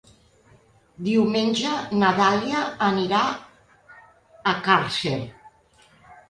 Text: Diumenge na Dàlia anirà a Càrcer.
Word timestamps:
Diumenge 1.07 1.73
na 2.03 2.09
Dàlia 2.19 2.63
anirà 2.87 3.19
a 4.53 4.55
Càrcer. 4.71 5.15